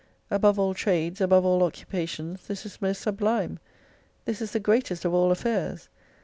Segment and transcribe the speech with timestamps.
[0.31, 3.59] Above all trades, above all occupations this is most sublime.
[4.25, 5.89] This is the greatest of all affairs.